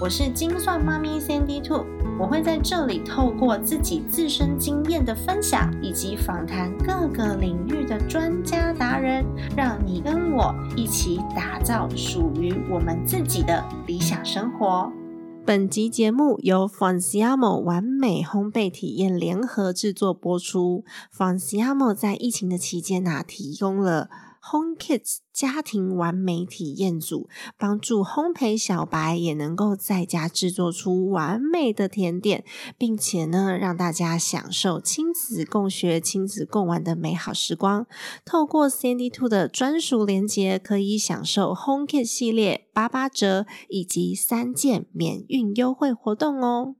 [0.00, 1.84] 我是精算妈咪 Sandy Two，
[2.18, 9.22] 我会在这里透过自己自身经验的分享，以及访谈各个领域的专家达人，
[9.54, 14.90] 让你跟我一起打造属于我们自己的理想生活。
[15.44, 20.82] 本集节目由 Fonciamo 完美烘焙体验联合制作播出。
[21.14, 24.08] Fonciamo 在疫情的期间呢，提供了
[24.42, 32.44] Home Kids 家庭完美体验组，帮助烘焙小白也能够在家制作出完美的甜点，
[32.78, 37.86] 并且呢，让大家享受亲子共学、亲子共玩的美好时光。
[38.24, 46.76] 透过 Sandy Two 的专属链接，可以享受 Home Kids 系列八八折以及三件免运优惠活动哦。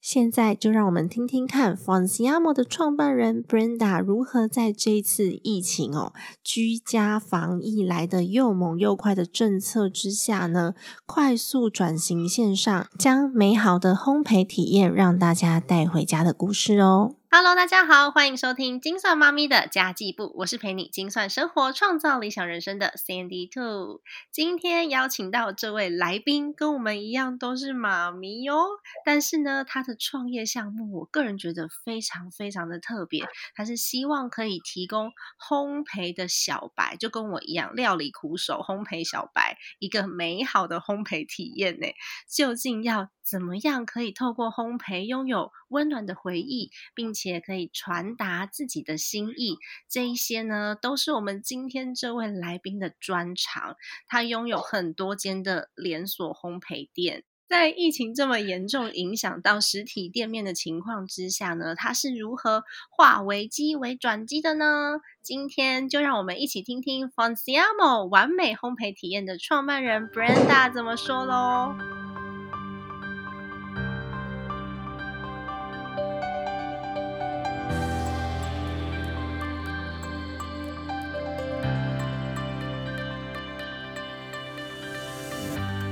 [0.00, 10.74] 现在就让我们听听看 f o n s i a m o 的创办人 Brenda 如何在这一次疫情哦居家防疫来的又猛又快的政策之下呢，
[11.04, 17.17] 快速转型线上，将美好的烘焙体验让大家带回家的故事哦。
[17.30, 24.00] Hello，大家好，欢迎收听精算妈咪的家计部，我是陪你精算生活、创造理想人生的 Sandy Two。
[24.32, 28.64] 今天邀请到这位来宾，跟我们一样都是妈咪哟，
[29.04, 33.26] 但是呢，他的创业项目，我个人觉得非常非常的特别。
[33.54, 41.88] 他是希望可以提供烘焙的小白，就跟我一样，料理苦手烘焙小白一个美好的烘焙体验呢。
[42.26, 49.58] 究竟要怎么样可以透过烘焙拥有温暖的回忆，并且可以传达自己的心意？
[49.86, 53.76] 这一些呢，都是我们今天这位来宾的专长。
[54.06, 65.00] 他拥有很多间的连锁烘焙店，在疫情这么严重影响到实体店面的情况之下呢，他是如何化危机为转机的呢？
[65.22, 71.97] 今天就让我们一起听听 Fonciamo 完美烘焙体验的创办人 Brenda 怎么说喽。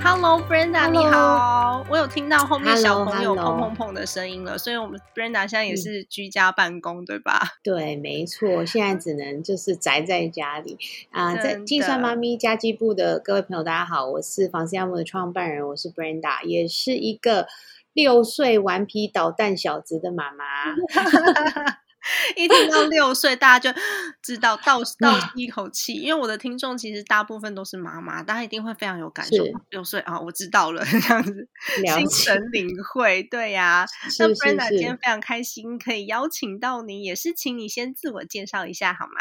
[0.08, 7.40] Hello Brenda，你好，我有听到后面小朋友砰砰砰的声音了，所以我们 Brenda 现在也是居家办公，对吧？
[7.64, 10.78] 对，没错，现在只能就是宅在家里
[11.10, 11.34] 啊。
[11.34, 17.48] 在计算妈咪家计部的各位朋友，大家好，我是房思亚木的创办人，我是 Brenda，也是一个
[17.92, 20.44] 六岁顽皮捣蛋小子的妈妈。
[22.36, 23.80] 一听到六岁，大家就
[24.22, 29.44] 知道倒倒吸一口气，因为我的听众其实大部分都是妈妈，大家一定会非常有感受。
[29.70, 31.48] 六岁啊，我知道了， 这样子
[31.86, 33.86] 心神领会，对呀。
[34.18, 39.12] 那 Brenda 今天非常开心可以邀请到你，也是请你先自我介绍一下好吗？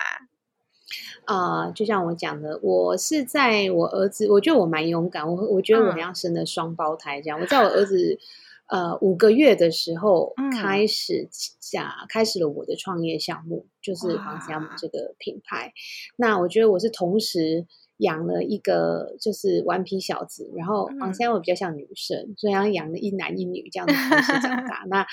[1.26, 8.20] 啊，就像我讲的，我是在我儿子，我觉得我蛮勇敢，我我觉得我好像生了双胞胎这样，我在我儿子。
[8.68, 15.74] 呃，五个月的时候开始下开始了我的创业项目，就是黄思姆这个品牌。
[16.18, 17.68] 那我觉得我是同时。
[17.98, 24.86] 养了一个就是顽皮小子，然后王三我比较像女生，所以他养了一男一女这样的方式长大。
[24.90, 25.08] 那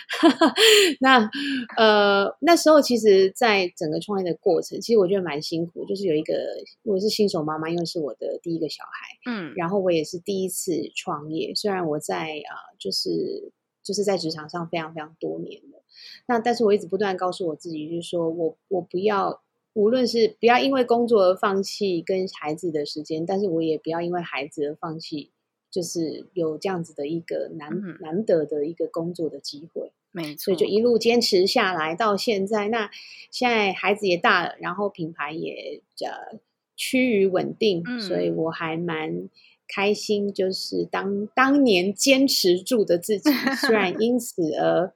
[1.01, 1.31] 那
[1.77, 5.85] 呃那时候其实，在整个创业的过程，其实我觉得蛮辛苦。
[5.87, 6.35] 就是有一个
[6.83, 11.55] 我是新手妈妈，因为是我的第一个小孩，嗯，然后我也是第一次创业。
[11.55, 13.53] 虽然我在啊，就是
[13.85, 15.83] 就是在职场上非常非常多年了，
[16.27, 19.41] 那但是我一直不断告诉我自己，就是说我我不要。
[19.75, 25.31] 无论是不要因为工作而放弃跟孩子的时间，但是我也不要因为孩子而放弃，
[25.71, 29.93] 就是有这样子的一个难难得的一个工作的机会。
[30.11, 32.69] 没错，所以就一路坚持下来到现在。
[32.69, 32.91] 那
[33.31, 36.39] 现在孩子也大了，然后品牌也呃
[36.77, 39.31] 趋于稳定，所以我还蛮
[39.73, 43.31] 开心，就是当当年坚持住的自己，
[43.61, 44.93] 虽然因此 而。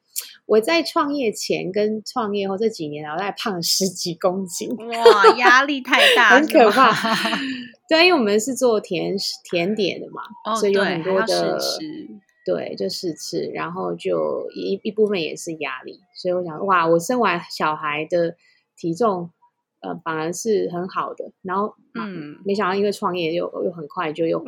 [0.46, 6.94] 我在创业前跟创业后这几年，我大概胖了十几公斤，哇，压力太大， 很可怕。
[7.90, 9.17] 对，因为我们是做甜
[9.50, 10.23] 甜点的嘛，
[10.55, 11.58] 所以有很多的
[12.46, 15.99] 对，就试吃，然后就一一部分也是压力。
[16.14, 18.37] 所以我想，哇，我生完小孩的
[18.76, 19.31] 体重，
[19.81, 21.32] 呃，反而是很好的。
[21.43, 24.43] 然后嗯，没想到因为创业又又很快就又，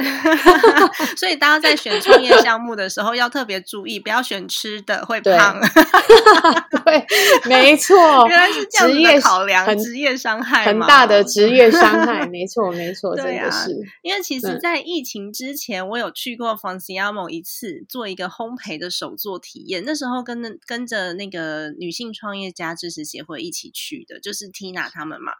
[1.16, 5.60] 所以大家在选创业项目的时候要特别注意，不要选吃的会胖。
[6.84, 7.06] 对，
[7.48, 7.96] 没错，
[8.28, 13.70] 原来是这样的考量，职业伤害很大的职业伤害，没错没错，真的是。
[14.02, 19.82] 因为其实，在疫情之前，我有去过 f a n c i a m o 一次，做一个烘焙的手作体验。
[19.84, 25.32] 那时候跟着跟着那个女性创业家支持协会一起去的，就是 Tina 他们嘛。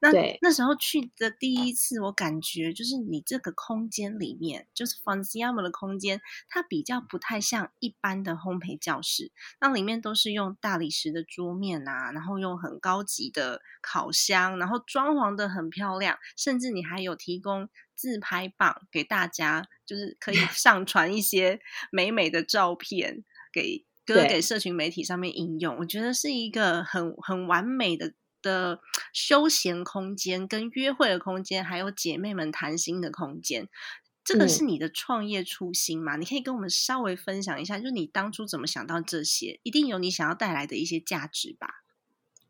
[0.00, 9.32] 那那时候去的第一次，我感觉就是你这个空间里面，就是 f a n c i a m o 的空间，它比较不太像一般的烘焙教室。
[9.60, 21.60] 那里面都是用大理石的桌面啊，然后用很高级的烤箱，然后装潢的很漂亮，甚至你还有提供自拍棒给大家，就是可以 上传一些
[21.90, 25.76] 美美的照片给搁给社群媒体上面应用。
[25.78, 28.14] 我觉得是一个很很完美的。
[28.42, 28.80] 的
[29.12, 33.68] 休闲空间、跟约会的空间，还有姐妹们谈心的空间，
[34.24, 36.16] 这个是你的创业初心吗？
[36.16, 39.60] 你可以跟我们稍微分享一下，就是你当初怎么想到这些？
[39.62, 41.68] 一定有你想要带来的一些价值吧。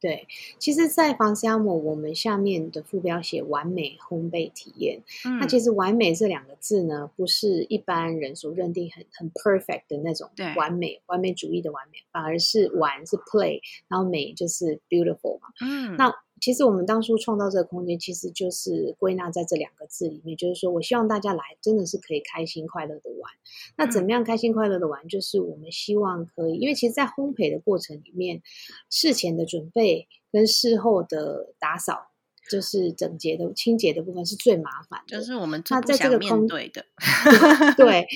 [0.01, 0.27] 对，
[0.59, 5.03] 其实，在房项目我们下面的副标写“完美烘焙体验”。
[5.41, 15.49] 那其实“完美”这两个字呢，不是一般人所认定很很 perfect 的那种完美、完美主义的完美，反而是玩是 play，然后美就是 beautiful 嘛。
[15.61, 16.15] 嗯，那。
[16.41, 23.33] 其实我们当初创造这个空间，其实就是归纳在这两个字里面，就是说我希望大家来，真的是可以开心快乐的玩。
[23.77, 25.07] 那怎么样开心快乐的玩？
[25.09, 28.43] 就是我们希望可以，因为其实，在烘焙的过程里面，
[28.91, 32.09] 事前的准备跟事后的打扫，
[32.51, 35.19] 就是整洁的清洁的部分是最麻烦的。
[35.19, 36.85] 就是我们那在这个面对的，
[37.77, 38.07] 对，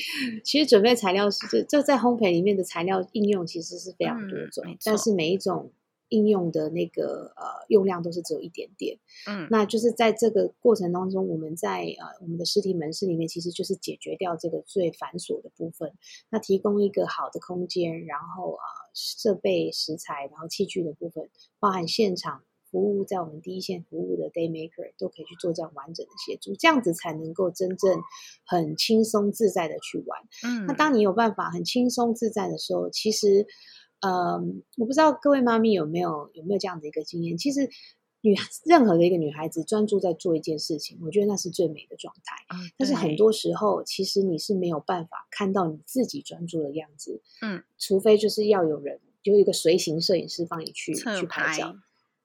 [0.44, 5.70] 其实准备材料是这在烘焙里面的材料应用其实是非常多种，但是每一种。
[6.12, 15.90] 应用的那个呃用量都是只有一点点，嗯，那就是在这个过程当中，我们在呃我们的实体门市里面，其实就是解决掉这个最繁琐的部分，
[16.28, 28.02] 那提供一个好的空间，然后啊设备、食材，然后器具的部分，包含现场服务，在我们第一线服务的 day maker 都可以去做这样完整的协助，这样子才能够真正
[28.44, 30.20] 很轻松自在的去玩。
[30.44, 33.46] 嗯，那当你有办法很轻松自在的时候，其实。
[34.02, 37.38] 嗯，我不知道各位妈咪有没有有没有这样的一个经验。
[37.38, 37.70] 其实，
[38.20, 38.34] 女
[38.64, 42.36] 任何的一个女孩子专注在做一件事情，我觉得那是最美的状态。
[42.76, 47.20] 但是很多时候，其实你是没有办法看到你自己专注的样子。
[47.42, 51.76] 嗯，除非就是要有人，有一个随行摄影师帮你去去拍照。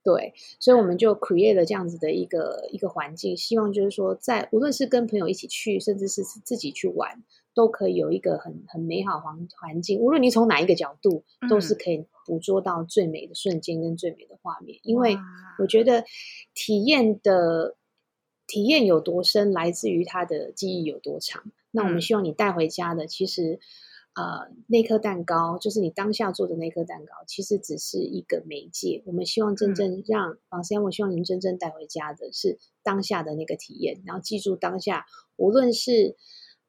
[0.04, 7.24] 对，所以我们就 create 了这样子的一个一个环境，希望就是说，在无论是跟朋友一起去，甚至是自己去玩。
[7.58, 14.80] 都可以有一个很很美好环环境，无论你从哪一个角度，都是可以捕捉到最美的瞬间跟最美的画面。
[14.84, 15.18] 因为
[15.58, 16.04] 我觉得
[16.54, 17.76] 体验的
[18.46, 21.52] 体验有多深，来自于它的记忆有多长。
[21.72, 23.60] 那我们希望你带回家的，其实
[24.14, 29.02] 呃那颗蛋糕，就是你当下做的那颗蛋糕，其实只是一个媒介。
[29.08, 35.08] 我们希望真正让房先，我希望您真正带回家的是当下的那个体验，然后记住当下，
[35.38, 36.16] 无论是。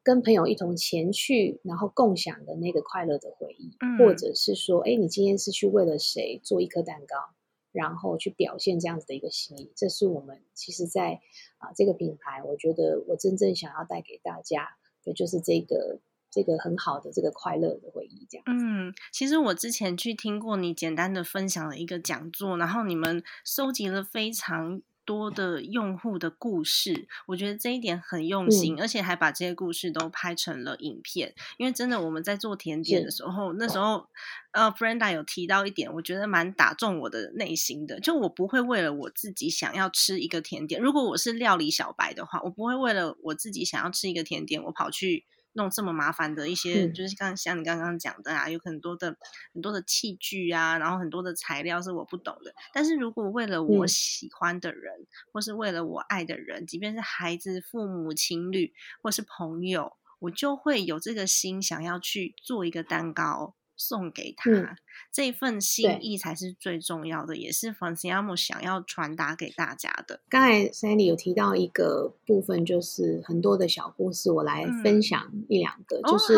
[0.02, 7.34] 跟朋友一同前去，然后共享的那个快乐的回忆，或者是说，哎，你今天是去为了谁做一颗蛋糕，
[7.72, 11.20] 然后去表现这样子的一个心意，这是我们其实，在
[11.58, 16.00] 啊这个品牌，我觉得我真正想要带给大家的，就是这个
[16.30, 18.26] 这个很好的这个快乐的回忆。
[18.30, 24.80] 这样，嗯，其实我之前去听过你简单的分享了一个讲座，然后你们收集了非常。
[25.08, 31.34] 多的用户的故事，我觉得这一点很用心，而且还把这些故事都拍成了影片。
[31.56, 34.06] 因为真的，我们在做甜点的时候，那时候
[34.50, 37.98] 呃，Brenda 有提到一点，我觉得蛮打中我的内心的。
[38.00, 45.24] 就我不会为了我自己想要吃一个甜点，如果我是料理小白的话，我不会为了我自己想要吃一个甜点，我跑去。
[45.58, 49.14] 弄这么麻烦的一些，就是刚像你刚刚讲的啊，有很多的
[49.52, 52.54] 很多的器具啊，然后很多的材料是我不懂的。
[52.72, 58.72] 但是如果为了我喜欢的人，或是为了我爱的人，即便是孩子、父母、情侣
[59.02, 63.56] 或是朋友，我就会有这个心，想要去做一个蛋糕。
[63.78, 64.76] 送给他
[65.12, 70.20] 这份心意才是最重要的，也是 i a m o 想要传达给大家的。
[70.28, 76.02] 刚才 Sandy 有提到一个部分，就是很多的小故事，我来分享一两个。
[76.02, 76.34] 就是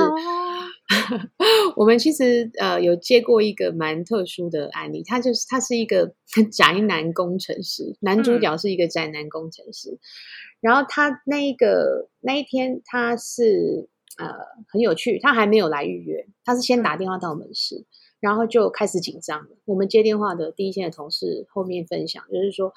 [1.76, 6.14] 我们其实呃有接过一个蛮特殊的案例，他就是他是一个
[6.52, 9.98] 宅男工程师，男主角是一个宅男工程师，
[10.60, 13.88] 然后他那一个那一天他是。
[14.18, 14.26] 呃，
[14.68, 15.18] 很有趣。
[15.18, 17.84] 他还没有来预约，他是先打电话到门市，
[18.20, 19.48] 然后就开始紧张了。
[19.64, 22.72] 我们接电话的第一线的同事后面分享，就是说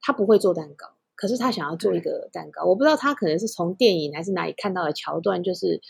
[0.00, 5.80] 他不会做蛋糕，可是他想要做一个蛋糕，我不知道他可能是从电影还是哪里看到的桥段，就是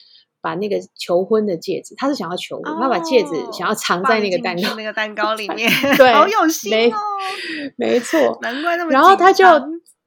[0.40, 6.96] 把那个求婚的戒指，他是想要求婚，他把戒指想要藏在那个蛋糕那个蛋糕里 面，对，好有心哦，
[7.76, 8.90] 没错，难怪那么。
[8.90, 9.44] 然后他就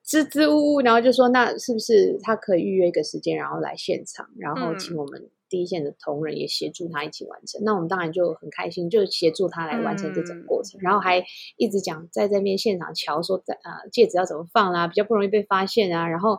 [0.07, 11.23] 支支吾吾，然后就说：“那是不是他可以预约一个时间，然后来现场，然后请我们。”第一线的同仁也协助他一起完成，那我们当然就很开心，就协助他来完成这整个过程，然后还
[11.55, 16.05] 一直讲在这边现场瞧说，在呃戒指要怎么放啦，比较不容易被发现啊。
[16.09, 16.37] 然后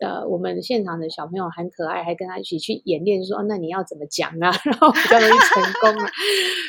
[0.00, 6.10] 呃，我们现场的小朋友很可爱，还跟他一起去演练，说那你要怎么讲啊， 然后比较容易成功啊。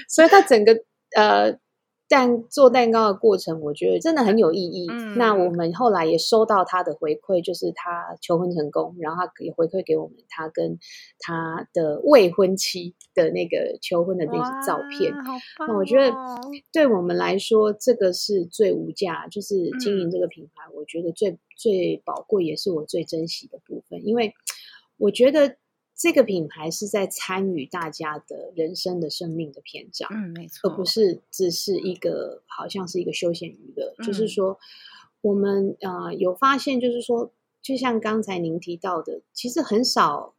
[0.08, 0.74] 所以他整个
[1.16, 1.58] 呃。
[2.10, 4.88] 但做蛋糕的过程，我觉得真的很有意义。
[5.16, 10.80] 那我们后来也收到他的回馈，就是他求婚成功，然后他也回馈给我们他跟
[11.20, 15.14] 他的未婚妻的那个求婚的那些照片。
[15.60, 16.12] 那我觉得
[16.74, 24.34] 对我们来说，这个是最无价，就是经营这个品牌，我觉得最最宝贵，也是我最珍惜的部分，因为
[24.98, 25.58] 我觉得。
[26.00, 33.94] 这个品牌是在参与大家的人生的生命的篇章，嗯，没错，而不是只是一个好像是一个休闲娱乐。
[34.04, 34.58] 就是说，
[35.20, 40.36] 我们呃有发现，就是说，就像刚才您提到的，其实很少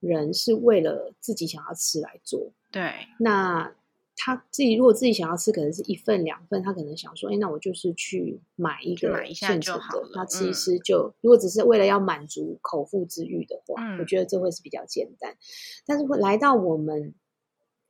[0.00, 3.74] 人是为了自己想要吃来做，对，那。
[4.16, 15.36] 他自己如果自己想要吃，可能是一份两份，他可能想说：“哎，那我就是去买一个现成的。”那其实就如果只是为了要满足口腹之欲的话，我觉得这会是比较简单。
[15.84, 17.14] 但是会来到我们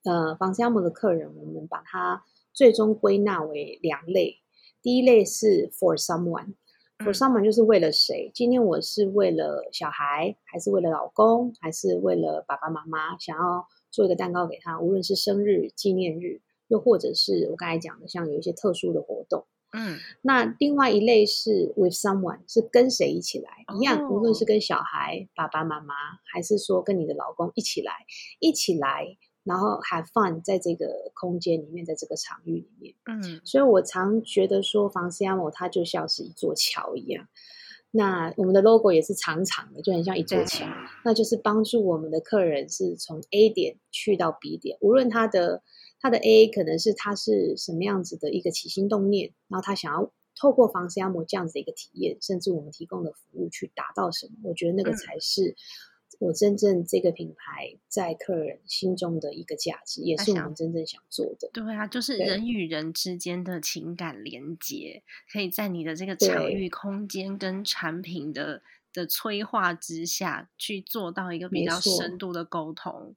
[0.05, 4.41] 呃房山姆的客人，我们把它最终归纳为两类。
[4.81, 8.31] 第一类是 for someone，for someone 就是为了谁？
[8.35, 13.69] 今天我是为了小孩，还是为了老公，还是为了爸爸妈妈想要？
[13.95, 19.47] 做一个蛋糕给他，无论是生日纪念日，又或者是我刚才讲的，像有一些特殊的活动。
[19.77, 23.65] 嗯，那另外一类是 with someone，是跟谁一起来？
[23.77, 25.95] 一样，无论是跟小孩、爸爸妈妈，
[26.33, 27.93] 还是说跟你的老公一起来，
[28.39, 32.95] 一起来，然后 have fun 在这个空间里面，在这个场域里面。
[33.07, 37.29] 嗯，所以我常觉得说，房 C M O 它就像是一座桥一样。
[37.97, 40.67] 那我们的 logo 也是长长的，就很像一座桥，
[41.05, 45.63] 那就是帮助我们的客人是从 A 点去到 B 点，无论他的
[46.01, 55.55] 他的 A 可能是他是什么样子的一个起心动念，然后他想要透过防沙膜这样子的一个体验，甚至我们提供的服务去达到什么，我觉得那个才是。
[56.25, 61.51] 我真正这个品牌在客人心中的一个价值，也是我们真正想做的。
[61.53, 68.63] 对啊，就是人与人之间的情感连接，可以在你的这个场域空间跟产品的
[68.93, 73.15] 的催化之下去做到一个比较深度的沟通。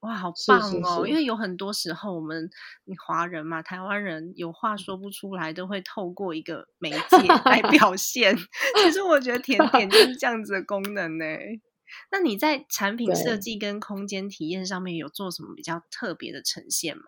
[0.00, 1.06] 哇，好棒哦！
[1.08, 2.50] 因为有很多时候我们
[3.04, 8.36] 华人嘛，台湾人有话说不出来，都会透过一个媒介来 表现。
[8.84, 11.24] 其实我觉得甜点就是这样子的功能呢。
[12.10, 17.04] 那你在产品设计跟空间体验上面有做什么比较特别的呈现吗？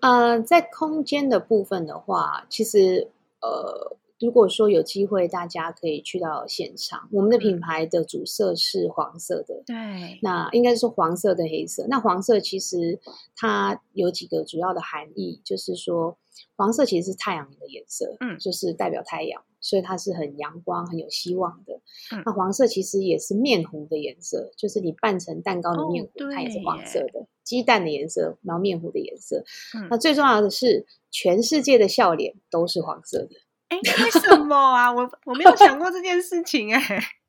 [0.00, 7.08] 呃，在空间的部分的话，其实呃，如果说有机会，大家可以去到现场。
[7.12, 11.86] 我们的品牌的主色是黄色的，对，那应该是黄色跟黑色。
[11.88, 12.98] 那黄色其实
[13.36, 16.18] 它有几个主要的含义，就是说
[16.56, 19.42] 黄色其实是太阳的颜色，嗯，就是代表太阳。
[19.60, 21.80] 所以它是很阳光、很有希望的。
[22.24, 27.26] 那黄色其实也是面糊的颜色，就是你拌成蛋糕的面糊，它也是黄色的。
[27.42, 29.44] 鸡蛋的颜色，然后面糊的颜色。
[29.90, 33.30] 那最重要的是，全世界的笑脸都是黄色的。
[33.68, 34.92] 哎，为什么啊？
[34.92, 36.72] 我我没有想过这件事情。
[36.72, 36.80] 哎，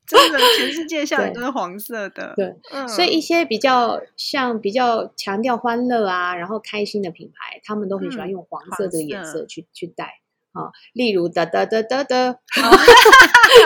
[0.06, 2.34] 真的，全世界笑脸都是黄色的。
[2.36, 2.56] 对，
[2.88, 10.21] 所以一些比较像比较强调欢乐啊，然后开心的品牌，他们都很喜欢用黄色这个颜色去去带。
[10.54, 12.40] 啊，例如哒哒哒哒哒，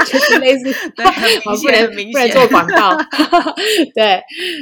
[0.05, 0.65] 就是类似，
[0.95, 1.05] 对，
[1.43, 2.95] 不能不能做广告，
[3.95, 4.21] 对，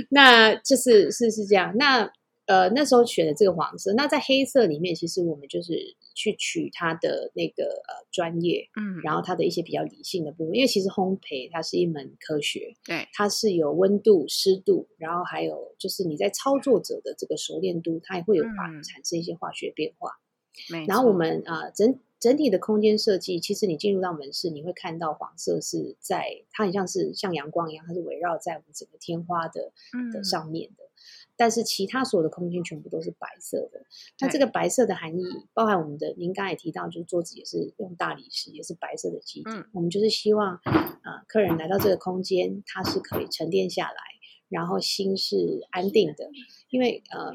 [0.09, 1.75] 那就是是是这样。
[1.77, 2.09] 那
[2.45, 5.73] 呃，那时候选的这个黄色，那在黑色里面，其实我们就是
[6.13, 20.11] 去取它的那个呃专业，嗯，然后它的一些比较理性的部分，因为其实烘焙它是一门科学，对，它是有温度、湿度，然后还有就是你在操作者的这个熟练度，它也会有法产生一些化学变化。
[20.85, 21.97] 然后我们啊整。
[22.23, 29.73] 整体的空间设计，其实你进入到门市，你会看到黄色是在它很像是像阳光一样，它是围绕在我们整个天花的
[30.13, 30.85] 的上面的。
[31.35, 33.85] 但是其他所有的空间全部都是白色的。
[34.21, 39.49] 那这个白色的含义，包含我们的，您刚才提到，就是桌子也是用大理石，也是白色的基底。
[39.73, 43.97] 我们就是希望啊，客人来到这个空间，它是可以沉淀下来，
[44.47, 46.31] 然后心是安定的，
[46.69, 47.33] 因为呃。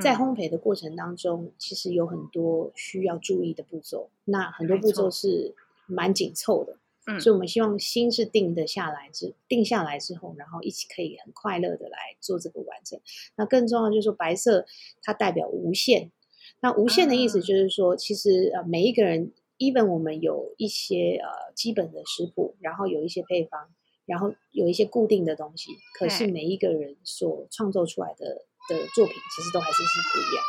[0.00, 4.10] 在烘焙的过程当中，其实有很多需要注意的步骤。
[4.24, 5.54] 那很多步骤是
[5.86, 6.74] 蛮紧凑的。
[7.06, 13.00] 嗯所以我们希望心是定的下来之定下来之后，然后一起可以很快乐的来做这个完成。
[13.36, 14.66] 那更重要就是说，白色
[15.02, 16.12] 它代表无限。
[16.60, 23.70] 那无限的意思啊就是说，其实呃每一个人，even 我们有一些呃基本的食谱，然后有一些配方，
[24.04, 28.44] 然后有一些固定的东西，可是每一个人所创作出来的
[28.78, 30.44] 的作品，其实都还是是不一样。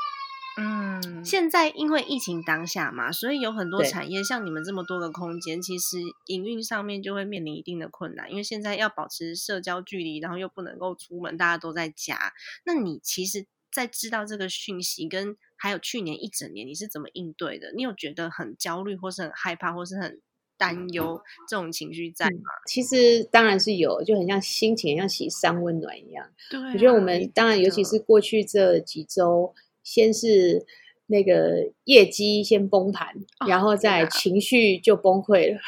[0.58, 12.34] 嗯，现在因为疫情当下嘛，所以有很多产业，像你们这么多个空间，其实营运上面就会面临一定的困难，因为现在要保持社交距离，然后又不能够出门，大家都在家。
[12.66, 17.72] 那你其实，在知道这个讯息跟还有去年一整年，你是怎么应对的？
[17.74, 20.22] 你有觉得很焦虑，或是很害怕，或是很
[20.62, 22.51] 担忧这种情绪在吗？
[22.68, 26.27] 其实当然是有，就很像心情，很像洗三温暖一样。
[26.51, 30.63] 对啊、我觉得我们一当然，尤其是过去这几周，先是
[31.08, 33.08] 那个业绩先崩盘，
[33.39, 35.60] 哦然后再情绪就崩溃了。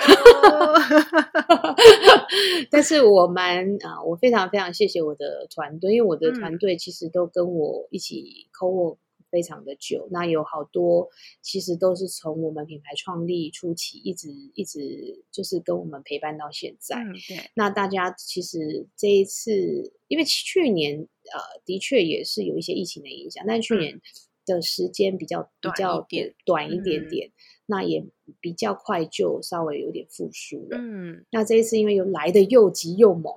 [0.43, 0.73] 哦
[2.69, 8.97] 但是我蛮啊、我非常非常谢谢我的团队，因为我的嗯团队其实都跟我一起 co work
[9.33, 11.09] 非常的久，那有好多
[11.41, 16.97] 其实都是从我们品牌创立初期一直一直就是跟我们陪伴到现在。
[16.97, 24.01] 嗯，对，那大家其实这一次，因为去年呃的确也是有一些疫情的影响，但是去嗯年
[24.45, 27.31] 的时间比较比短较一点短一点嗯点，
[27.65, 28.05] 那也
[28.39, 30.77] 比较快就稍微有点复苏了。
[30.77, 33.33] 嗯，那这一次因为又来的又急又猛，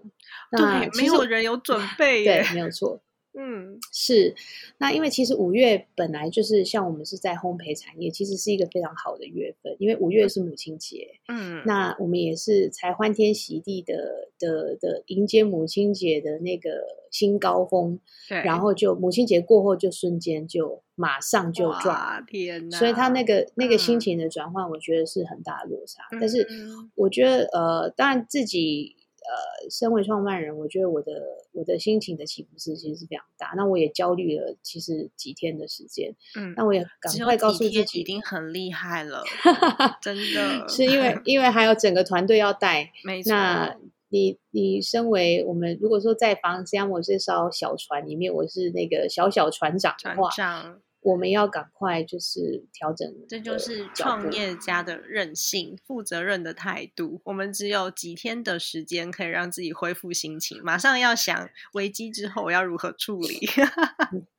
[0.53, 3.01] 那 对，没有人有准备耶对，没有错。
[3.39, 4.35] 嗯，是，
[4.79, 16.71] 那因为其实五月本来就是像我们是在烘焙产业，其实是一个非常好的月份，因为五月是母亲节，嗯，那我们也是才欢天喜地的的的迎接母亲节的那个
[17.11, 22.79] 新高峰，对，然后就母亲节过后就瞬间就马上就撞，天哪！
[22.79, 26.03] 所以他那个那个心嗯情的转换，我觉得是很大的落差。
[26.19, 28.97] 但是嗯我觉得呃，当然自己
[29.29, 31.11] 呃，身为创办人，我觉得我的
[31.53, 33.53] 我的心情的起伏是其实是非常大。
[33.57, 39.25] 那我也焦虑了，其实几天的时间，嗯，那我也赶只有快告诉自己，已经很厉害了，
[40.01, 43.77] 真的是因为 因为还有整个团队要带，没错，那
[44.09, 57.21] 你你身为我们如果说在房山我这艘小船里面，我是那个小小船长的船话，长，我们要赶快就是调整，这就是创业家的任性、负责任的态度。
[57.23, 63.49] 我们只有几天的时间可以让自己恢复心情，马上要想危机之后我要如何处理。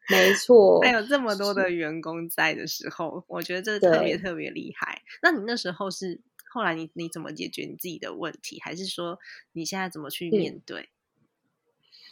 [0.10, 5.02] 没错， 还有这么多的员工在的时候，我觉得这特别特别厉害。
[5.22, 9.18] 那你那时候是后来你你怎么解决你自己的问题，还是说
[9.54, 10.90] 你现在怎么去嗯面对？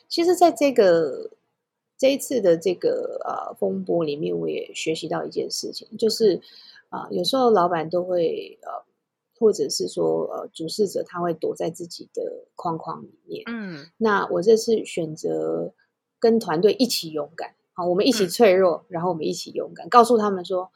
[0.08, 1.32] 其实，在这个
[1.98, 6.42] 这一次的这个呃风波里面，我也学习到一件事情，就是
[6.90, 8.70] 啊、有时候老板都会呃，
[9.38, 13.44] 或者是说呃，主事者他会躲在自己的框框里面。
[13.48, 15.74] 嗯那我这次选择
[16.20, 20.72] 跟团队一起勇敢，好，我们一起嗯脆弱，然后我们一起勇敢，告诉他们说，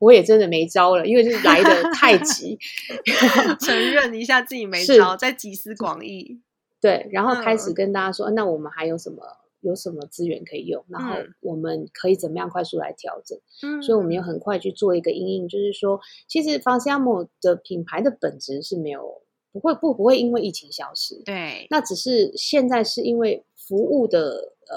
[0.00, 2.58] 我也真的没招了，因为就是来的太急。
[3.60, 6.40] 承认一下自己没招，再集思广益。
[6.80, 9.22] 对，然后开始嗯跟大家说，那我们还有什么
[9.60, 11.34] 有什么资源可以用，然后嗯。
[11.40, 21.66] 我们可以怎么样快速来调整，嗯所以我们又很快去做一个应应，就是说，其实 i a m 的品牌的本质是没有不会不不会因为疫情消失，对。
[21.70, 24.76] 那只是现在是因为服务的呃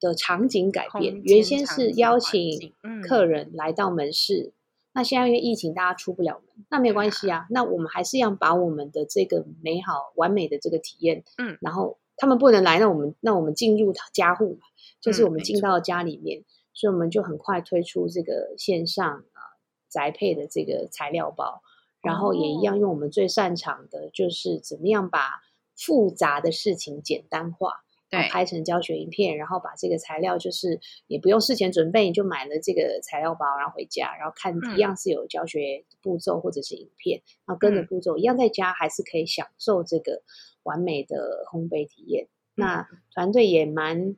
[0.00, 4.52] 的场景改变，原先是邀请客人来到门市，
[4.92, 11.58] 那现在因为疫情大家出不了门，那没有关系啊，那我们还是要把我们的这个美好完美的这个体验，嗯。
[11.60, 14.66] 然后他们不能来，那我们那我们进入家户嘛，
[15.00, 19.40] 就是我们进到家里面，所以我们就很快推出这个线上啊
[19.88, 21.62] 宅配的这个材料包，
[22.02, 25.42] 然后也一哦样用我们最擅长的，就是怎么样把
[25.76, 27.84] 复杂的事情简单化。
[28.22, 34.76] 拍成教学影片，然后把这个材料就是也不用事前准备，你就买了这个材料包，然后回家，然后看嗯。
[34.76, 37.86] 一样是有教学步骤或者是影片，然后跟着嗯。
[37.86, 40.22] 步骤一样在家还是可以享受这个
[40.62, 42.28] 完美的烘焙体验。
[42.54, 44.16] 那团队也蛮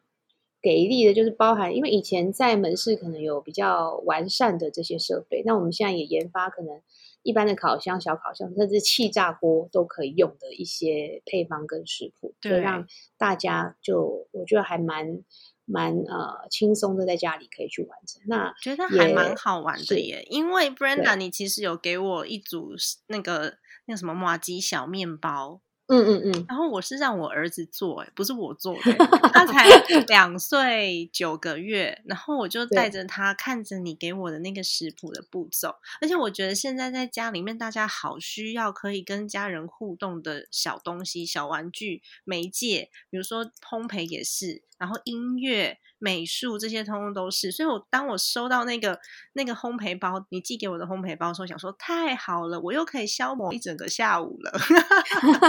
[0.63, 6.81] 给力的，就是包含因为以前在门市可能有比较完善的这些设备，那我们现在也研发可能
[7.23, 15.23] 一般的烤箱、小烤箱，甚至气炸锅都可以用的一些配方跟食谱，所以对让大家就我觉得还蛮
[15.65, 18.23] 蛮呃轻松的，在家里可以去完成。
[18.27, 22.71] 那觉得还蛮好玩的耶，因为 Brenda，你其实有给我一组
[23.09, 28.93] 那个那个什么马吉小面包，嗯嗯嗯，然后我是让我儿子做，哎，不是我做的，
[29.33, 29.65] 他才
[30.07, 45.79] 两岁九个月，然后我就带着他看着你给我的那个食谱的步骤，而且我觉得现在在家里面大家好需要可以跟家人互动的小东西、小玩具媒介，比如说烘焙也是，然后音乐。
[46.01, 49.01] 美术这些通通都是，所以我当我收到那个
[49.33, 54.53] 那个烘焙包，你寄给我的烘焙包的时候，想说太好了，我又可以消磨一整个下午了，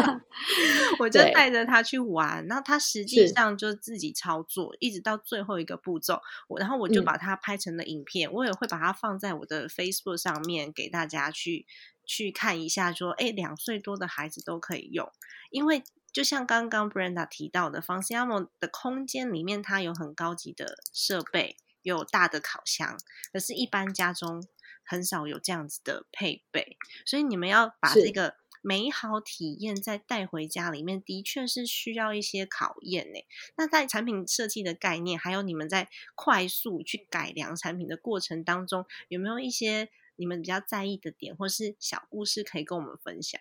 [0.98, 2.48] 我就带着他去玩。
[2.48, 11.68] 那他实际上就自己操作，一直到最后一个步骤，我然后我就把它拍成了影片，我也会把它放在我的 Facebook 上面给大家去
[12.08, 15.08] 去看一下，说哎，两岁多的孩子都可以用，
[15.52, 15.84] 因为。
[16.12, 22.98] 就像刚刚 Brenda 提到的 f a i a m o 的空间里面，它有很高级的设备，有大的烤箱，
[23.32, 24.46] 可是，一般家中
[24.84, 33.20] 很少有这样子的配备，所以你们要把这个美好体验再带回家里面，的确是需要一些考验呢。
[33.56, 43.40] 那在产品设计的概念，还有你们在快速去改良产品的过程当中，有没有一些你们比较在意的点，或是小故事可以跟我们分享？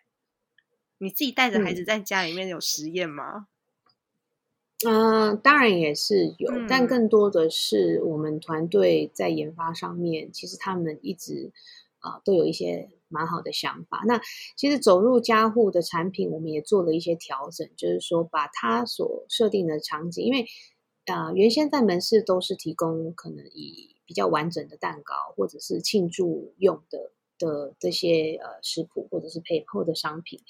[0.98, 3.46] 你自己带着孩子在家里面有实验吗？
[4.86, 11.50] 嗯，当然也是有，但更多的是我们团队在研发上面，其实他们一直
[11.98, 14.04] 啊都有一些蛮好的想法。
[14.06, 14.20] 那
[14.56, 20.46] 其实走入家户的产品，我们也做了一些调整，就是说把它所设定的场景，因为
[21.06, 27.10] 啊原先在门市都是提供可能以比较完整的蛋糕或者是庆祝用的。
[27.38, 30.40] 的这些呃食谱或者是配后的商品，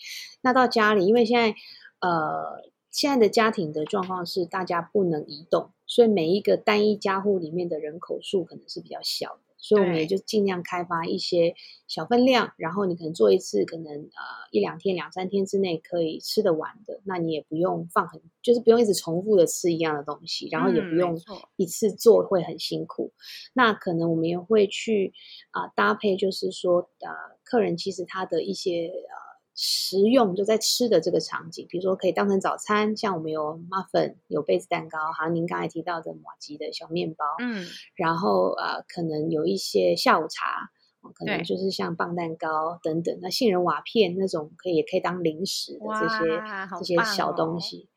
[0.41, 1.55] 那到家里，因为现在
[2.01, 9.48] 呃现在的家庭的状况是大家不能移动，所以每一个单一家户里面的人口数可能是比较小的。
[9.59, 11.55] 所以我们也就尽量开发一些
[11.87, 21.21] 小分量，然后你可能做一次，可能呃一两天、两三天之内可以吃得完的，那你也不用放很，就是不用一直重复的吃一样的东西，然后也不用
[21.57, 23.13] 一次做会很辛苦。
[23.53, 25.13] 那可能我们也会去
[25.51, 27.11] 啊搭配，就是说呃
[27.45, 29.28] 客人其实他的一些呃。
[29.61, 37.67] 食用就在吃的这个场景，比如说可以当成早餐，像我们有 muffin，有杯子蛋糕，还有您刚才提到的马吉的小面包，嗯，
[37.97, 40.71] 然后呃，可能有一些下午茶，
[41.13, 46.43] 可能就是像棒蛋糕等等，那杏仁瓦片那种可以也可以当零食的这些
[46.79, 47.89] 这些小东西，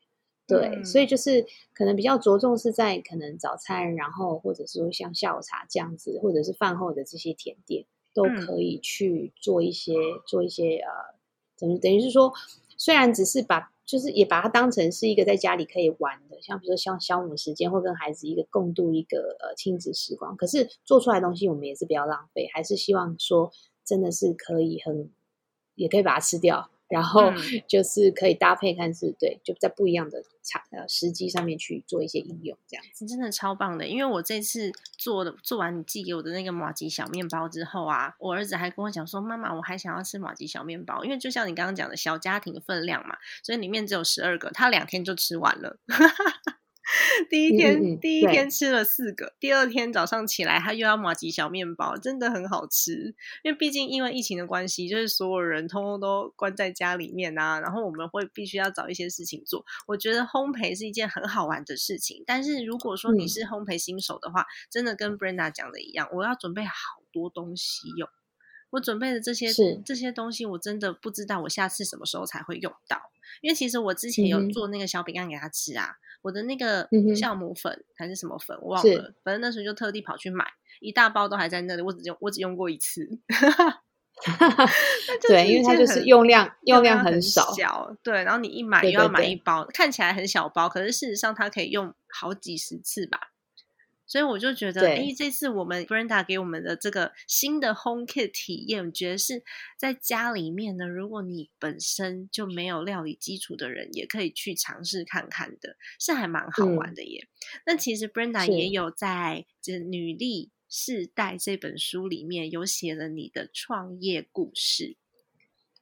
[0.48, 9.94] 对，所以就是可能比较着重是在可能早餐，然后或者说像下午茶这样子，或者是饭后的这些甜点，都可以去做一些
[10.26, 11.21] 做一些呃。
[11.58, 12.32] 等等于是说，
[12.76, 20.36] 虽然只是把，就是也把它当成是一个在家里可以玩的，像比如说像消磨时间，或跟孩子一个共度一个呃亲子时光。
[20.36, 23.52] 可是做出来东西，我们也是不要浪费，还是希望说
[23.84, 25.10] 真的是可以很，
[25.76, 26.71] 也可以把它吃掉。
[26.92, 27.32] 然后
[27.66, 33.86] 就是可以搭配，看是对，就在不一样的场呃时机上面去做一些应用，这样子真的超棒的。
[33.86, 45.78] 因为我这次做的做完你寄给我的那个马吉小面包之后啊，我儿子还跟我讲说：“妈妈，我还想要吃马吉小面包。”因为就像你刚刚讲的小家庭的分量嘛，所以里面只有十二个，他两天就吃完了。
[47.30, 53.14] 第一天第一天吃了四个，第二天早上起来他又要马吉小面包，真的很好吃。
[53.42, 59.64] 因为毕竟因为疫情的关系，就是所有人通通都关在家里面啊，然后我们会必须要找一些事情做。
[59.86, 66.72] 我觉得烘焙是一件很好玩的事情，但是如果说你是烘焙新手的话，真的跟 Brenda 讲的一样，我要准备好
[67.12, 68.08] 多东西用。
[68.70, 69.52] 我准备的这些
[69.84, 73.02] 这些东西，我真的不知道我下次什么时候才会用到。
[73.42, 75.96] 因为其实我之前有做那个小饼干给他吃啊。
[76.22, 79.14] 我的那个酵母粉还是什么粉，我忘了。
[79.22, 80.46] 反正那时候就特地跑去买
[80.80, 81.82] 一大包，都还在那里。
[81.82, 83.08] 我只用我只用过一次。
[85.26, 87.52] 对，因为它就是用量用量很少。
[88.04, 93.31] 对，然后你一买又要买一包，看起来很小包，可是事实上它可以用好几十次吧。
[94.12, 99.42] 所以我就觉得，哎，这次我们 Brenda 给我们的这个新的 Home Kit 体验，我觉得是
[99.78, 100.86] 在家里面呢。
[100.86, 107.26] 如果你本身就没有料理基础的人，也可以去尝试看看的，是还蛮好玩的耶。
[107.64, 114.98] 那其实 Brenda 也有在这《女力世代》这本书里面有写了你的创业故事，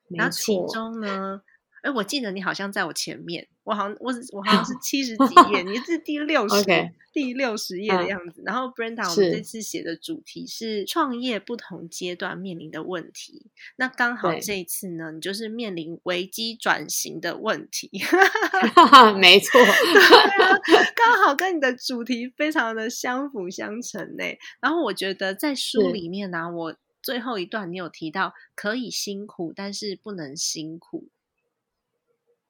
[0.09, 1.43] 然后其中呢。
[1.83, 6.64] 哎，我记得你好像在我前面，我好像我我好像是 七十几页，你是第六十
[7.12, 8.43] 第六十页的样子。
[8.45, 13.47] 然后 Brenda，我们这次写的主题是创业不同阶段面临的问题。
[13.77, 17.90] 那刚好这一次呢，你就是面临危机转型的问题。
[19.19, 24.25] 没错， 对啊，刚好跟你的主题非常的相辅相成呢。
[24.61, 31.09] 然后我觉得在书里面呢，我最后一段你有提到可以辛苦，但是不能辛苦。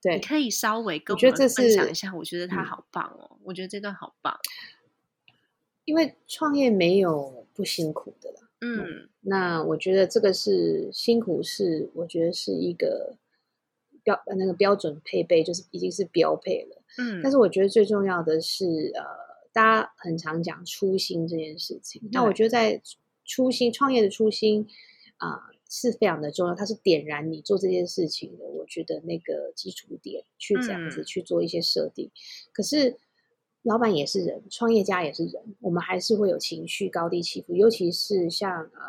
[0.02, 2.14] 对，你可以稍微跟我觉得这分享一下。
[2.14, 4.38] 我觉得他好棒哦，我觉得这段好棒。
[5.84, 8.48] 因为创业没有不辛苦的啦。
[8.60, 13.16] 嗯，那我觉得这个是辛苦，是我觉得是一个
[14.02, 16.82] 标那个标准配备，就是已经是标配了。
[16.98, 19.02] 嗯，但是我觉得最重要的是，呃，
[19.52, 22.00] 大家很常讲初心这件事情。
[22.12, 22.80] 那我觉得在
[23.24, 24.66] 初心创业的初心
[25.18, 25.48] 啊。
[25.72, 28.44] 是非常的重要，它是点燃你做这件事情的。
[28.70, 32.08] 我觉得那个基础点去这样子去做一些设定。
[32.52, 32.96] 可是
[33.62, 37.56] 老板也是人，创业家也是人，我们还是会有情绪高低起伏。
[37.56, 38.80] 尤其是像呃，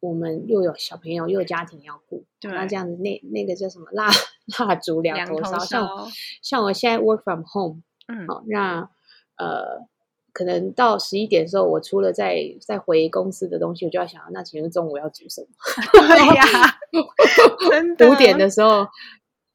[0.00, 4.10] 我们又有小朋友，又有家庭要顾，那这样子那那个叫什么蜡
[4.58, 5.58] 蜡烛两头烧。
[5.60, 5.88] 像
[6.42, 8.90] 像我现在 work from home，嗯，好，那
[9.38, 9.88] 呃。
[10.32, 15.48] 可能到十一点的时候，我除了再再回公司的东西，我就要想，那请问中午要煮什么？
[15.92, 18.86] 对呀， 五点的时候，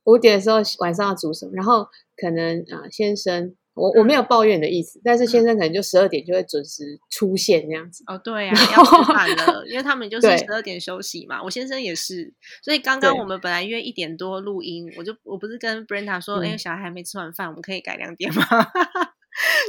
[0.05, 1.51] 五点的时候晚上要煮什么？
[1.53, 8.03] 然后可能啊，先生，我我没有抱怨的意思，但是先生可能就十二点就会准时出现这样子。
[8.07, 11.41] 哦，对呀，要吃饭了，因为他们就是十二点休息嘛。
[11.41, 18.43] 我先生也是，所以刚刚我们本来约一点多录音，我就我不是跟 Brenda 说，哎，小孩还没吃完饭，我们可以改两点吗？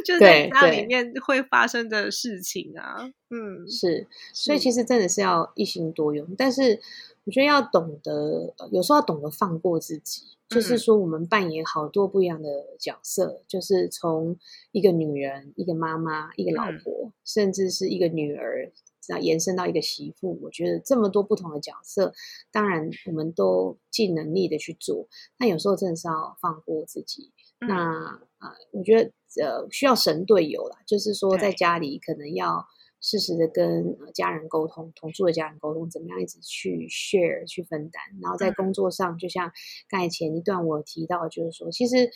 [0.04, 6.80] 就在家里面会发生的事情啊，嗯，是，所以其实真的是要一心多用，但是
[7.24, 12.48] 我觉得要懂得，有时候要懂得放过自己，就是说我们扮演好多不一样的
[12.78, 14.36] 角色，就是从
[14.72, 20.38] 一个女人、一个妈妈、一个老婆，甚至是一个女儿，这样延伸到一个媳妇。
[20.42, 22.12] 我觉得这么多不同的角色，
[22.52, 27.32] 当然我们都尽能力的去做，但有时候真的是要放过自己。
[27.68, 29.10] 那啊，我觉得。
[29.42, 32.64] 呃，需要神队友啦，就是说在家里可能要
[33.00, 38.00] 适时的跟家人沟通，同住的家人沟通，怎么样一直去 share 去分担。
[38.22, 39.50] 然后在工作上，就像
[39.88, 42.12] 刚才前一段我提到，就是说，其实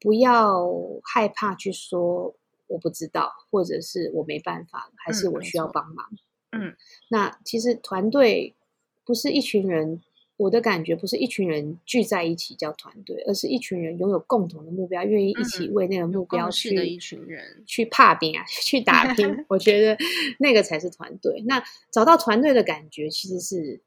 [0.00, 0.66] 不要
[1.04, 2.34] 害怕去说
[2.66, 6.06] 我不知道，或者是我没办法，还是我需要帮忙。
[6.52, 6.74] 嗯，
[7.10, 8.56] 那其实团队
[9.04, 10.02] 不是一群人。
[10.38, 19.26] 我的感觉不是一群人聚在一起叫团队，而是一群人拥有共同的目标，愿意一起为那个目标去的一群人去怕拼啊， 去打拼。
[19.50, 19.98] 我觉得
[20.38, 21.42] 那个才是团队。
[21.44, 23.80] 那找到团队的感觉其实是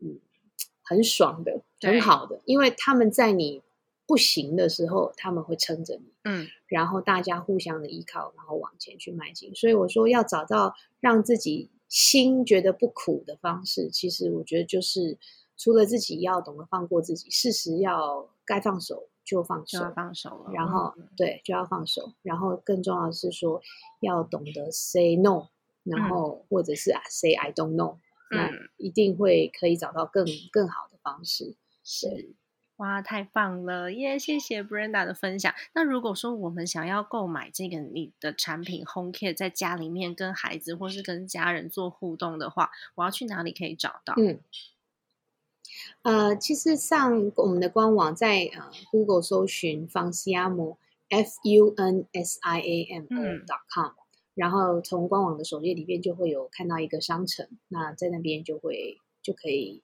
[0.00, 0.18] 嗯
[0.82, 3.62] 很爽的，很好的，因为他们在你
[4.04, 9.54] 不行的时候，他们会撑着你，嗯，然后大家互相的依靠，然后往前去迈进。
[9.54, 15.18] 所以我说要找到让自己心觉得不苦的方式，其实我觉得就是。
[15.56, 20.52] 除了自己要懂得放过自己，事实要该放手就放手，放手了。
[20.52, 22.12] 然后对，就要放手。
[22.22, 23.60] 然后更重要的是说，
[24.00, 25.48] 要懂得 say no，
[25.84, 27.98] 然后或者是啊 say I don't know，
[28.30, 31.56] 那一定会可以找到更更好的方式。
[31.82, 32.34] 是
[32.76, 34.18] 哇，太棒了耶！
[34.18, 35.54] 谢谢 Brenda 的分享。
[35.74, 44.14] 那如果说我们想要购买这个你的产品 Home Care，在家里面跟孩子或是跟家人做互动的话，我要去哪里可以找到？
[44.16, 44.40] 嗯。
[46.04, 50.76] 呃，其实上我们的官网在呃 Google 搜寻 Funsiamo
[51.08, 53.92] F U N S I A M O dot com，
[54.34, 59.82] 然后从官网的首页里面就会有看到一个商城，那在那边就会就可以。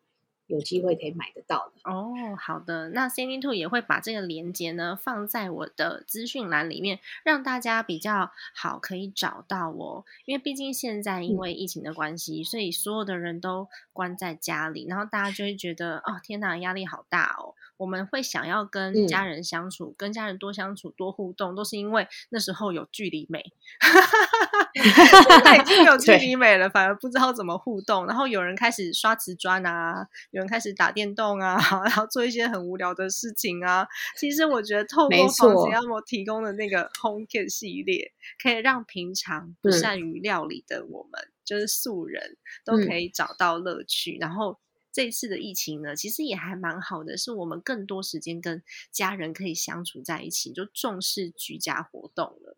[0.51, 2.13] 有机会可以买得到的哦。
[2.39, 10.05] 好的，那 Cindy Two 也会把这个链接呢放在我的资讯栏里面，让大家比较好可以找到我。
[10.25, 17.55] 因为毕竟现在因为疫情的关系，所以所有的人都关在家里，然后大家就会觉得哦，天哪，压力好大哦。
[17.81, 23.43] 我们会想要跟家人相处，跟家人多相处、多互动，都是因为那时候有距离美。
[24.75, 28.07] 已经有 距离美了，反而不知道怎么互动。
[28.07, 33.89] 然后有人开始刷瓷砖啊，有人开始打电动啊， 然后做一些很无聊的事情啊。
[34.19, 38.13] 其实我觉得透过房子要么提供的那个 Home Kit 系列，
[38.43, 44.19] 可以让平常不善于料理的我们，就是素人都可以找到乐趣。
[44.21, 44.59] 然后。
[44.93, 52.57] 这次的疫情呢，其实也还蛮好的，是我们更多时间跟家人可以相处在一起，就重视居家活动了。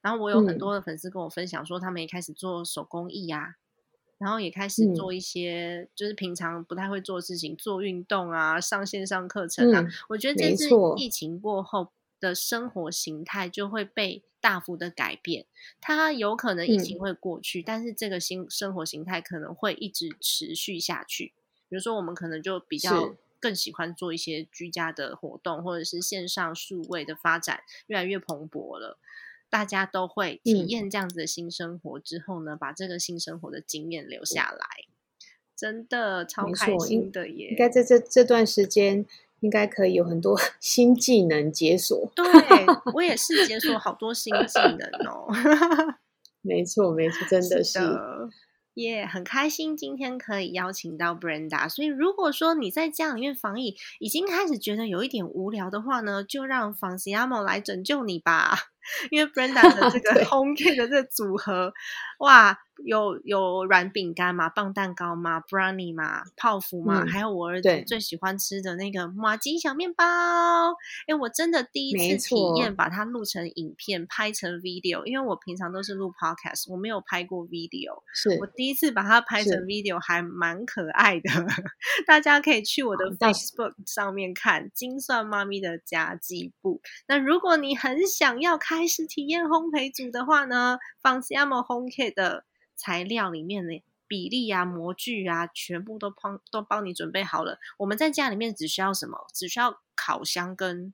[0.00, 3.56] 然后我有很多的粉丝跟我分享说，他们也开始做手工艺啊，
[4.18, 9.86] 然后也开始做一些就是平常不太会做的事情，做运动啊，上线上课程啊。
[10.08, 15.46] 我觉得这次疫情过后的生活形态就会被大幅的改变。
[15.80, 21.32] 它有可能疫情会过去，但是这个新生活形态可能会一直持续下去。
[21.74, 28.96] 比如说，我们可能就比较更喜欢做一些居家的活动，或者是线上数位的发展越来越蓬勃了，
[29.50, 34.66] 大家都会体验这样子的新生活之后呢，把这个新生活的经验留下来，
[35.56, 37.48] 真的超开心的耶！
[37.50, 39.04] 应该在这这段时间，
[39.40, 42.12] 应该可以有很多 新技能解锁。
[42.14, 42.24] 对
[42.94, 45.26] 我也是解锁好多新技能哦。
[46.40, 47.80] 没错，没错，真的是。
[48.74, 51.68] 耶，很开心今天可以邀请到 Brenda。
[51.68, 58.58] 所以如果说你在家里面防疫已经开始觉得有一点无聊的话呢，就让 f a n c i a m o 来拯救你吧。
[59.10, 61.72] 因为 Brenda 的这个 Home Kit 的这个组合，
[62.18, 62.58] 哇！
[62.84, 70.04] 有有软饼干嘛，棒蛋糕嘛，brownie 嘛，泡芙嘛，还有我儿子最喜欢吃的那个马吉小面包。
[71.06, 75.04] 哎，我真的第一次体验把它录成影片，拍成 video。
[75.04, 78.02] 因为我平常都是录 podcast，我没有拍过 video。
[78.12, 81.30] 是我第一次把它拍成 video，还蛮可爱的。
[82.08, 86.80] 大家可以去我的 Facebook 上面看金算妈咪的家计部。
[87.06, 92.44] 那如果你很想要开始体验烘焙组的话呢，放 Siamo Home 的。
[92.76, 97.60] 材料里面的比例啊、模具啊，全部都帮都帮你准备好了。
[97.78, 99.28] 我们在家里面只需要什么？
[99.32, 100.92] 只需要烤箱跟。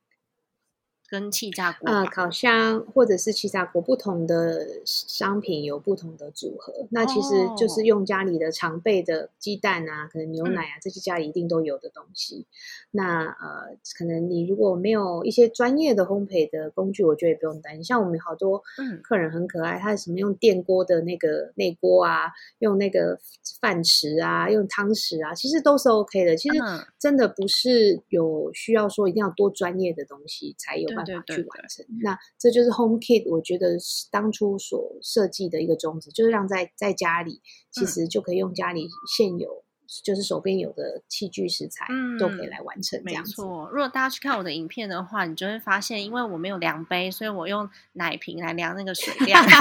[1.11, 6.87] 跟气炸锅啊，烤箱或者是气炸锅，不同的商品有不同的组合。
[6.91, 12.47] 那其实就是用家里的常备的鸡蛋啊，可能牛奶啊，这些家里一定都有的东西。
[12.93, 17.83] 那呃，可能你如果没有一些专业的烘焙的工具，我觉得也不用担心。
[17.83, 18.63] 像我们好多
[19.03, 23.19] 客人很可爱，他什么用电锅的那个内锅啊，用那个
[23.61, 26.37] 饭匙啊，用汤匙啊，其实都是 OK 的。
[26.37, 26.57] 其实
[27.01, 31.00] 真的不是有需要说一定要多专业的东西才有。
[31.05, 33.77] 办法去完成，那这就是 Home Kit，我觉得
[34.11, 39.65] 当初所设计的一个宗旨，就是让在在家里，其实就可以用家里现有，
[40.05, 41.87] 就是手边有的器具食材，
[42.19, 43.01] 都可以来完成。
[43.05, 49.45] 没错，如果大家去看我的影片的话，你就会发现，因为我没有量杯，所以我用奶瓶来量那个水量。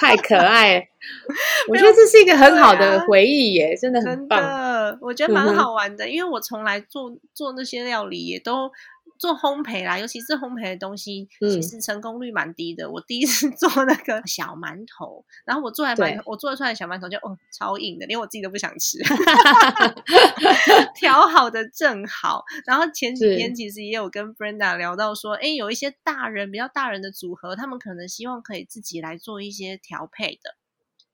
[0.00, 0.88] 太可爱，
[1.68, 4.98] 我觉得这是一个很好的回忆耶，真的很棒。
[5.00, 8.70] 我觉得蛮好玩的，因为我从来做做那些料理也都。
[9.18, 12.88] 做烘焙啦，尤其是烘焙的东西，其实成功率蛮低的。
[12.90, 18.98] 我第一次 做那个小馒头，然后我做来馒，我做出来的小馒头就哦超硬的，连我自己都不想吃。
[20.94, 30.56] 调好的正好，然后前几天其实也有跟 Brenda 聊到说，哎，有一些大人比较大人的组合，他们可能希望可以自己来做一些调配的。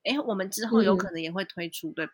[0.05, 2.13] 哎，我们之后有可能也会推出，对吧？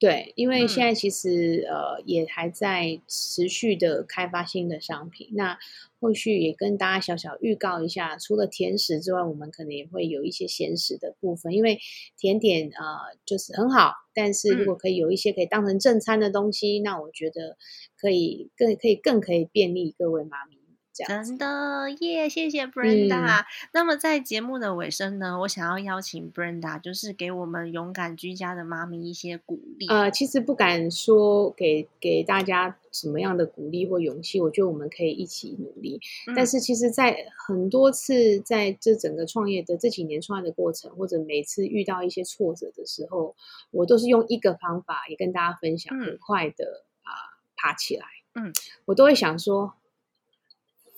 [0.00, 5.58] 对，因为现在其实呃也还在持续的开发新的商品，那
[6.00, 11.80] 后续也跟大家小小预告一下，除了甜食之外，我们可能也会有一些咸食的部分，因为
[12.16, 17.56] 甜点呃就是很好，但是如果可以有一些可以当成正餐的东西，那我觉得
[17.96, 20.57] 可以更可以更可以便利各位妈咪。
[21.06, 23.44] 真的耶，谢谢 Brenda。
[23.72, 29.86] 那么在节目的尾声呢，我想要邀请 Brenda，就是给我们勇敢居家的妈咪一些鼓励。
[29.88, 36.00] 呃，其实不敢说给给大家什么样的鼓励或勇气，我觉得我们可以一起努力。
[36.34, 43.34] 但是其实，在很多次在这整个创业的这几年创业的过程，或者每次遇到一些挫折的时候，
[43.70, 47.12] 我都是用一个方法，也跟大家分享，很快的啊
[47.56, 48.06] 爬起来。
[48.34, 48.52] 嗯，
[48.84, 49.74] 我都会想说。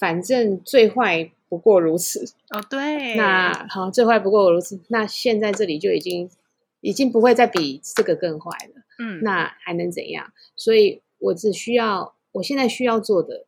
[0.00, 4.80] 反正最坏不过如此哦，对，那好，最坏不过如此。
[4.88, 6.30] 那现在这里就已经
[6.80, 10.32] 已经不会再比这个更坏了，嗯，那还能怎样？
[10.56, 13.44] 所以我只需要，我现在需要做的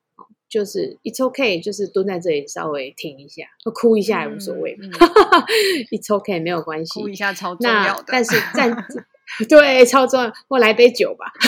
[0.46, 4.76] 就是 it's okay，就是蹲在这里稍微停一下，哭一下也无所谓，
[5.90, 8.76] it's okay，没有关系，哭一下超重要的，但是站
[9.48, 11.32] 对超重要，或来杯酒吧。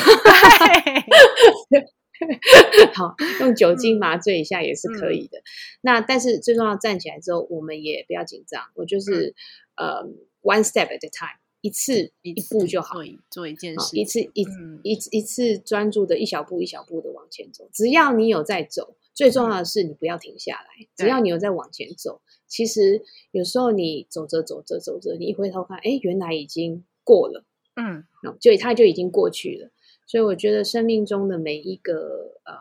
[2.94, 5.42] 好，用酒精麻醉一下也是可以的。
[5.81, 8.62] 那但是最重要，站起来之后，我们也不要紧张。
[8.74, 9.35] 我就是
[9.77, 10.05] 呃
[10.42, 12.98] ，one step at a time，一次一步就好，
[13.31, 14.46] 做一件事，一次一
[14.83, 17.68] 一一次专注的一小步一小步的往前走。
[17.72, 20.87] 只要你有在走，最重要的是你不要停下来。
[20.96, 28.05] 只要你有在往前走，其实有时候你走着走着走着，你一回头看，哎，原来已经过了，嗯，
[28.40, 29.70] 就它就已经过去了。
[30.06, 32.58] 所以我觉得生命中的每一个呃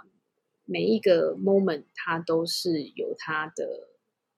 [0.65, 3.89] 每一个 moment，它都是有它的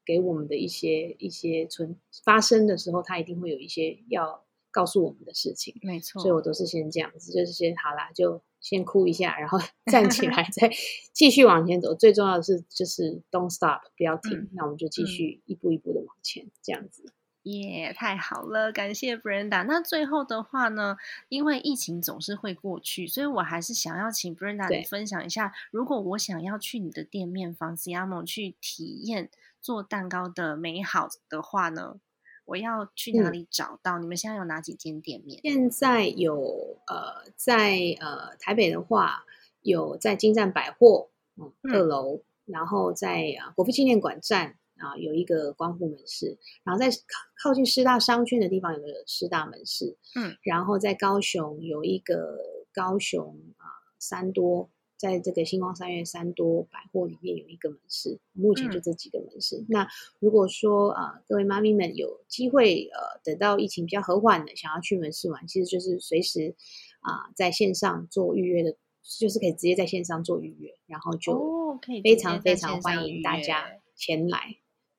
[0.05, 5.75] 给我们的一些一些存发生的时候，它一定会有一些要告诉我们的事情。
[5.81, 9.59] 没错，所以我都是先这样子，就是先好啦，就先哭一下，然后
[9.91, 10.69] 站起来，再
[11.13, 11.93] 继续往前走。
[11.93, 14.49] 最重要的是就是 don't stop，不要停。
[14.53, 17.05] 那我们就继续一步一步的往前，这样子。
[17.45, 19.63] 耶，太好了，感谢 Brenda。
[19.65, 20.97] 那最后的话呢，
[21.29, 29.29] 因为疫情总是会过去，所以我还是想要请 Brenda 你分享一下，如果我想要去你的店面 f a n c i a m o 去体验
[29.61, 31.99] 做蛋糕的美好的话呢，
[32.45, 33.99] 我要去哪里找到？
[33.99, 35.39] 你们现在有哪几间店面？
[35.43, 39.23] 现在有呃，在呃台北的话，
[39.61, 46.95] 有在金站百货嗯二楼，然后在国父纪念馆站啊有一个光复门市，然后在靠
[47.43, 52.37] 靠近师大商圈的地方有个师大门市，嗯，然后在高雄有一个
[52.73, 53.65] 高雄啊
[53.99, 54.69] 三多。
[54.97, 59.65] 在这个星光三月三多百货里面有一个门市，目前就这几个门市。
[59.67, 59.85] 那
[60.19, 66.55] 如果说啊，各位妈咪们有机会呃，等到疫情比较和缓的，想要去门市玩，其实就是随时
[67.01, 68.77] 啊，在线上做预约的，
[69.19, 73.67] 就是可以直接在线上做预约，然后就非常非常欢迎大家
[73.97, 74.55] 前来。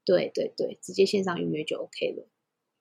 [0.07, 2.27] 对对对，直接线上预约就 OK 了。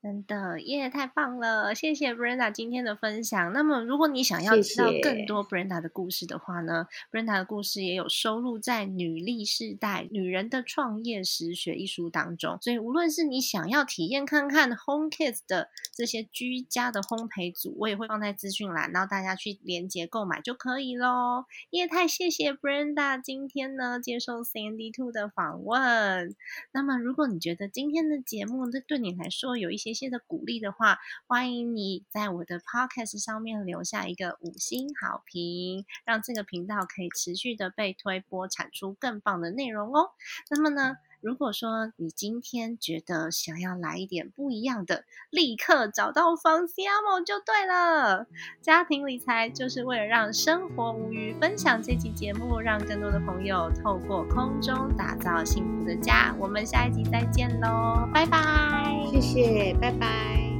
[0.06, 1.74] 真的耶，太棒了！
[1.74, 3.52] 谢谢 Brenda 今天的分享。
[3.54, 12.60] 那么，如果你想要知道更多 Brenda 的故事的话呢，Brenda 的故事也有收录在《女力世代：女人的创业实学》一书当中。
[12.62, 21.46] 所以，无论是你想要体验看看 Home Kids 的这些居家的烘焙组，我也会放在资讯栏，然后大家去连接购买就可以喽。
[21.72, 26.36] 耶，太谢谢 Brenda 今天呢接受 Sandy Two 的访问。
[26.72, 40.10] 那么，如果你觉得今天的节目这对你来说有一些一些的鼓励的话，欢迎你在我的 podcast 上面留下一个五星好评，让这个频道可以持续的被推播，产出更棒的内容哦。
[40.50, 48.28] 那么呢，如果说你今天觉得想要来一点不一样的，立刻找到方 C M O 就对了。
[48.62, 56.36] 家庭理财就是为了让生活无虞，分享这期节目，让更多的朋友透过空中打造幸福的家。
[56.38, 58.86] 我们下一集再见喽，拜拜。
[59.10, 60.55] 谢谢，拜拜。